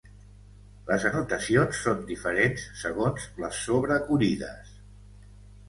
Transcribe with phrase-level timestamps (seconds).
[0.87, 4.77] Les anotacions són diferents segons les sobrecollides.